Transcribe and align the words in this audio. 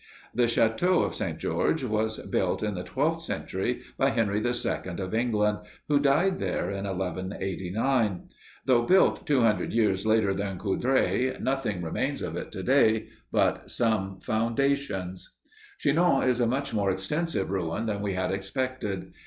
The 0.33 0.45
Château 0.45 1.05
of 1.05 1.13
St. 1.13 1.37
George 1.37 1.83
was 1.83 2.17
built 2.25 2.63
in 2.63 2.73
the 2.73 2.81
twelfth 2.83 3.21
century, 3.21 3.81
by 3.99 4.09
Henry 4.09 4.43
II 4.43 4.51
of 4.99 5.13
England, 5.13 5.59
who 5.89 5.99
died 5.99 6.39
there 6.39 6.71
in 6.71 6.85
1189. 6.85 8.23
Though 8.65 8.81
built 8.81 9.27
two 9.27 9.41
hundred 9.43 9.71
years 9.73 10.03
later 10.03 10.33
than 10.33 10.57
Coudray, 10.57 11.39
nothing 11.39 11.83
remains 11.83 12.23
of 12.23 12.35
it 12.35 12.51
to 12.51 12.63
day 12.63 13.09
but 13.31 13.69
some 13.69 14.19
foundations. 14.21 15.37
Chinon 15.77 16.27
is 16.27 16.39
a 16.39 16.47
much 16.47 16.73
more 16.73 16.89
extensive 16.89 17.51
ruin 17.51 17.85
than 17.85 18.01
we 18.01 18.13
had 18.13 18.31
expected. 18.31 19.13